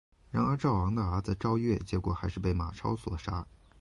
[0.31, 3.45] 然而赵昂的儿子赵月结果还是被马超所杀。